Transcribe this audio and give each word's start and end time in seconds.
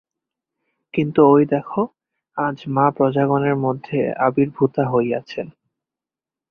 কিন্তু 0.93 1.19
ঐ 1.27 1.35
দেখ, 1.45 1.69
আজ 2.37 2.57
মা 2.67 2.85
প্রজাগণের 2.91 3.55
মধ্যে 3.55 3.97
আবির্ভূতা 4.19 4.83
হইয়াছেন। 4.89 5.47